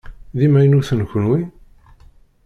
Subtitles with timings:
[0.37, 1.39] D imaynuten kunwi?